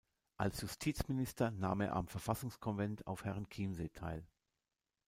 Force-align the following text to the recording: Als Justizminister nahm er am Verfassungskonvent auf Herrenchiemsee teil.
Als 0.35 0.61
Justizminister 0.61 1.51
nahm 1.51 1.81
er 1.81 1.93
am 1.93 2.07
Verfassungskonvent 2.07 3.05
auf 3.05 3.23
Herrenchiemsee 3.23 3.89
teil. 3.89 4.25